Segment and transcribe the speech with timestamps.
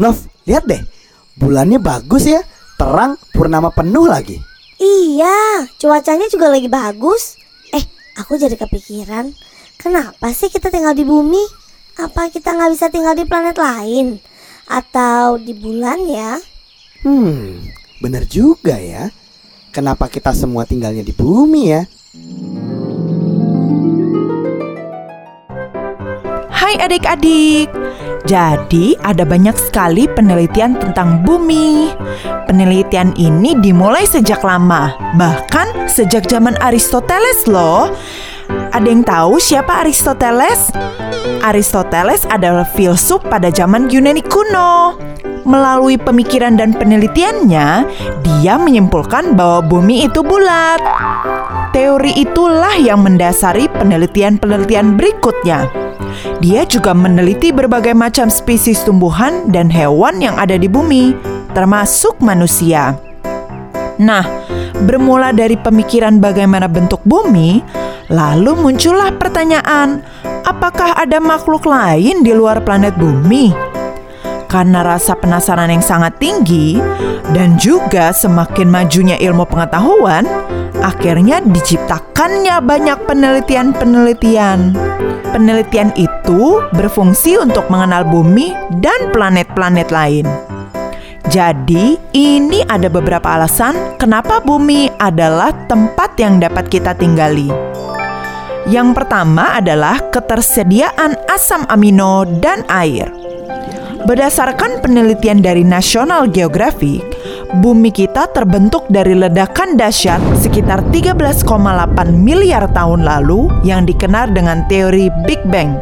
[0.00, 0.80] Nov, lihat deh.
[1.36, 2.40] Bulannya bagus ya.
[2.80, 4.40] Terang, purnama penuh lagi.
[4.80, 7.36] Iya, cuacanya juga lagi bagus.
[7.70, 7.84] Eh,
[8.16, 9.30] aku jadi kepikiran.
[9.76, 11.44] Kenapa sih kita tinggal di bumi?
[12.00, 14.16] Apa kita nggak bisa tinggal di planet lain?
[14.64, 16.40] Atau di bulan ya?
[17.04, 17.60] Hmm,
[18.00, 19.12] bener juga ya.
[19.76, 21.82] Kenapa kita semua tinggalnya di bumi ya?
[26.48, 27.68] Hai adik-adik.
[28.22, 31.90] Jadi ada banyak sekali penelitian tentang bumi.
[32.46, 37.90] Penelitian ini dimulai sejak lama, bahkan sejak zaman Aristoteles loh.
[38.72, 40.70] Ada yang tahu siapa Aristoteles?
[41.42, 44.94] Aristoteles adalah filsuf pada zaman Yunani kuno.
[45.42, 47.68] Melalui pemikiran dan penelitiannya,
[48.22, 50.78] dia menyimpulkan bahwa bumi itu bulat.
[51.74, 55.81] Teori itulah yang mendasari penelitian-penelitian berikutnya.
[56.42, 61.14] Dia juga meneliti berbagai macam spesies tumbuhan dan hewan yang ada di bumi,
[61.56, 62.94] termasuk manusia.
[64.02, 64.24] Nah,
[64.86, 67.62] bermula dari pemikiran bagaimana bentuk bumi,
[68.10, 70.02] lalu muncullah pertanyaan,
[70.42, 73.71] apakah ada makhluk lain di luar planet bumi?
[74.52, 76.76] Karena rasa penasaran yang sangat tinggi
[77.32, 80.28] dan juga semakin majunya ilmu pengetahuan,
[80.84, 84.76] akhirnya diciptakannya banyak penelitian-penelitian.
[85.32, 88.52] Penelitian itu berfungsi untuk mengenal bumi
[88.84, 90.28] dan planet-planet lain.
[91.32, 97.48] Jadi, ini ada beberapa alasan kenapa bumi adalah tempat yang dapat kita tinggali.
[98.68, 103.21] Yang pertama adalah ketersediaan asam amino dan air.
[104.02, 107.06] Berdasarkan penelitian dari National Geographic,
[107.62, 111.46] bumi kita terbentuk dari ledakan dahsyat sekitar 13,8
[112.10, 115.78] miliar tahun lalu yang dikenal dengan teori Big Bang.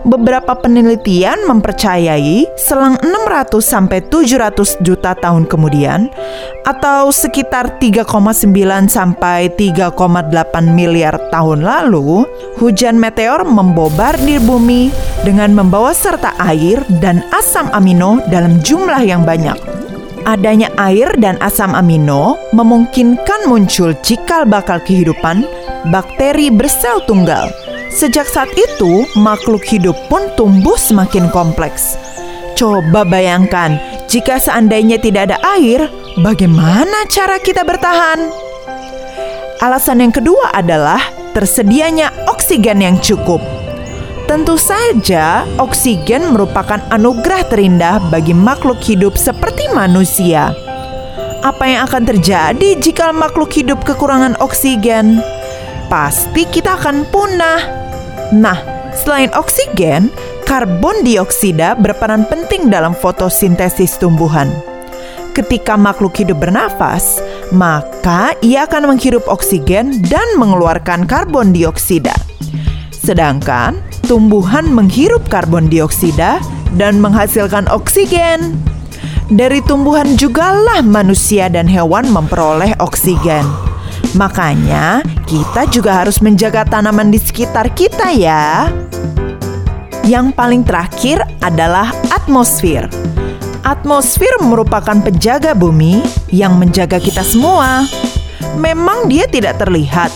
[0.00, 6.08] Beberapa penelitian mempercayai selang 600 sampai 700 juta tahun kemudian
[6.64, 8.08] atau sekitar 3,9
[8.88, 9.92] sampai 3,8
[10.72, 12.24] miliar tahun lalu,
[12.60, 14.88] hujan meteor membombardir bumi
[15.26, 19.56] dengan membawa serta air dan asam amino dalam jumlah yang banyak.
[20.28, 25.48] Adanya air dan asam amino memungkinkan muncul cikal bakal kehidupan
[25.88, 27.48] bakteri bersel tunggal
[27.90, 31.98] Sejak saat itu, makhluk hidup pun tumbuh semakin kompleks.
[32.54, 35.90] Coba bayangkan, jika seandainya tidak ada air,
[36.22, 38.30] bagaimana cara kita bertahan?
[39.58, 41.02] Alasan yang kedua adalah
[41.34, 43.42] tersedianya oksigen yang cukup.
[44.30, 50.54] Tentu saja, oksigen merupakan anugerah terindah bagi makhluk hidup seperti manusia.
[51.42, 55.18] Apa yang akan terjadi jika makhluk hidup kekurangan oksigen?
[55.90, 57.58] Pasti kita akan punah.
[58.30, 58.54] Nah,
[58.94, 60.14] selain oksigen,
[60.46, 64.46] karbon dioksida berperan penting dalam fotosintesis tumbuhan.
[65.34, 67.18] Ketika makhluk hidup bernafas,
[67.50, 72.14] maka ia akan menghirup oksigen dan mengeluarkan karbon dioksida.
[72.94, 76.42] Sedangkan tumbuhan menghirup karbon dioksida
[76.74, 78.58] dan menghasilkan oksigen.
[79.30, 83.46] Dari tumbuhan jugalah manusia dan hewan memperoleh oksigen.
[84.18, 88.66] Makanya, kita juga harus menjaga tanaman di sekitar kita ya.
[90.02, 92.90] Yang paling terakhir adalah atmosfer.
[93.62, 96.02] Atmosfer merupakan penjaga bumi
[96.34, 97.86] yang menjaga kita semua.
[98.56, 100.10] Memang dia tidak terlihat,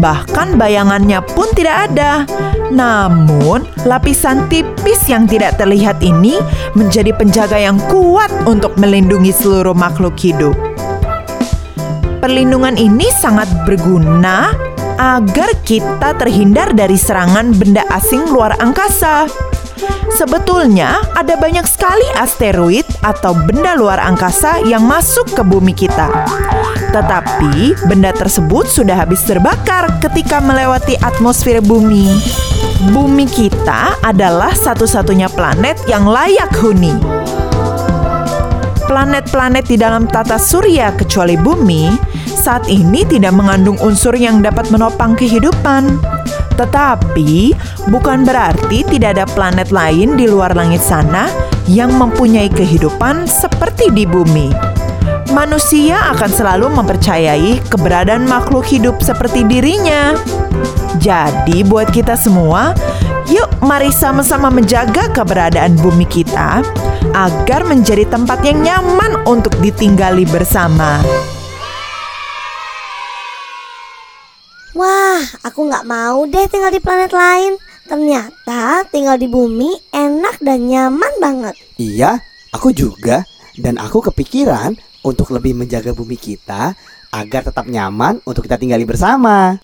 [0.00, 2.24] bahkan bayangannya pun tidak ada.
[2.72, 6.36] Namun, lapisan tipis yang tidak terlihat ini
[6.74, 10.56] menjadi penjaga yang kuat untuk melindungi seluruh makhluk hidup.
[12.18, 14.50] Perlindungan ini sangat berguna
[14.96, 19.28] agar kita terhindar dari serangan benda asing luar angkasa.
[20.16, 26.08] Sebetulnya ada banyak sekali asteroid atau benda luar angkasa yang masuk ke bumi kita.
[26.90, 32.08] Tetapi benda tersebut sudah habis terbakar ketika melewati atmosfer bumi.
[32.92, 36.96] Bumi kita adalah satu-satunya planet yang layak huni
[38.86, 41.90] planet-planet di dalam tata surya kecuali bumi
[42.24, 46.15] saat ini tidak mengandung unsur yang dapat menopang kehidupan.
[46.56, 47.52] Tetapi
[47.92, 51.28] bukan berarti tidak ada planet lain di luar langit sana
[51.68, 54.50] yang mempunyai kehidupan seperti di bumi.
[55.34, 60.16] Manusia akan selalu mempercayai keberadaan makhluk hidup seperti dirinya.
[60.96, 62.72] Jadi, buat kita semua,
[63.28, 66.64] yuk mari sama-sama menjaga keberadaan bumi kita
[67.12, 71.02] agar menjadi tempat yang nyaman untuk ditinggali bersama.
[74.76, 77.56] Wah, aku nggak mau deh tinggal di planet lain.
[77.88, 81.56] Ternyata tinggal di bumi enak dan nyaman banget.
[81.80, 82.20] Iya,
[82.52, 83.24] aku juga.
[83.56, 86.76] Dan aku kepikiran untuk lebih menjaga bumi kita
[87.08, 89.56] agar tetap nyaman untuk kita tinggali bersama.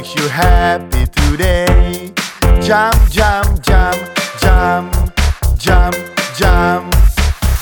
[0.00, 2.10] Makes you happy today?
[2.62, 3.98] Jump, jump, jump,
[4.40, 4.94] jump,
[5.58, 5.94] jump,
[6.38, 6.94] jump.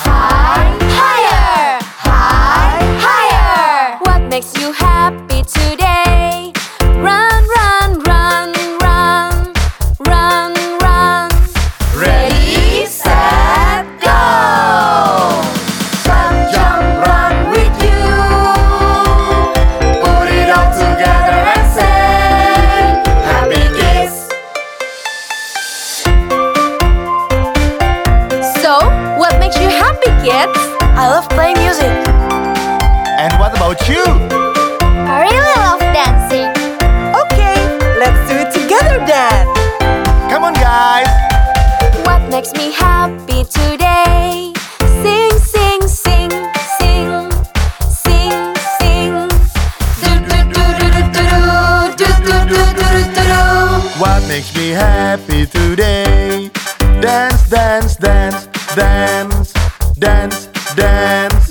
[0.06, 3.98] High, Higher, high, higher.
[4.04, 5.87] What makes you happy today?
[33.70, 34.02] about you?
[34.80, 36.48] I really love dancing.
[37.22, 37.58] Okay,
[38.00, 39.46] let's do it together then.
[40.30, 41.08] Come on, guys.
[42.06, 44.54] What makes me happy today?
[45.02, 46.30] Sing, sing, sing,
[46.78, 47.30] sing,
[47.90, 49.28] sing, sing.
[54.00, 56.50] What makes me happy today?
[57.02, 59.52] Dance, dance, dance, dance,
[59.98, 61.47] dance, dance.